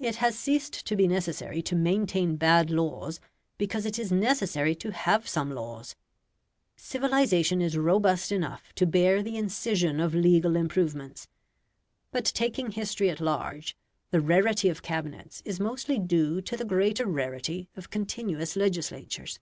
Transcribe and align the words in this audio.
It 0.00 0.16
has 0.16 0.36
ceased 0.36 0.84
to 0.88 0.96
be 0.96 1.06
necessary 1.06 1.62
to 1.62 1.76
maintain 1.76 2.34
bad 2.34 2.70
laws 2.72 3.20
because 3.56 3.86
it 3.86 4.00
is 4.00 4.10
necessary 4.10 4.74
to 4.74 4.90
have 4.90 5.28
some 5.28 5.52
laws. 5.52 5.94
Civilisation 6.76 7.62
is 7.62 7.78
robust 7.78 8.32
enough 8.32 8.74
to 8.74 8.84
bear 8.84 9.22
the 9.22 9.36
incision 9.36 10.00
of 10.00 10.12
legal 10.12 10.56
improvements. 10.56 11.28
But 12.10 12.24
taking 12.24 12.72
history 12.72 13.10
at 13.10 13.20
large, 13.20 13.76
the 14.10 14.20
rarity 14.20 14.68
of 14.70 14.82
Cabinets 14.82 15.40
is 15.44 15.60
mostly 15.60 16.00
due 16.00 16.40
to 16.40 16.56
the 16.56 16.64
greater 16.64 17.06
rarity 17.06 17.68
of 17.76 17.90
continuous 17.90 18.56
legislatures. 18.56 19.38